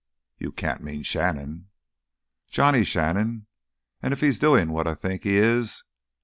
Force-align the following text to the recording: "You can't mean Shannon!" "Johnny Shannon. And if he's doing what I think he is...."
"You 0.39 0.51
can't 0.51 0.81
mean 0.81 1.03
Shannon!" 1.03 1.69
"Johnny 2.49 2.83
Shannon. 2.83 3.45
And 4.01 4.13
if 4.13 4.21
he's 4.21 4.39
doing 4.39 4.71
what 4.71 4.87
I 4.87 4.95
think 4.95 5.23
he 5.25 5.37
is...." 5.37 5.83